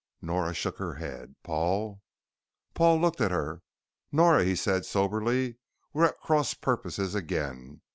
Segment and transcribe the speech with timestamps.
[0.19, 1.35] Nora shook her head.
[1.43, 2.01] "Paul"
[2.73, 3.61] Paul looked at her.
[4.11, 5.57] "Nora," he said soberly,
[5.93, 7.81] "we're at cross purposes again.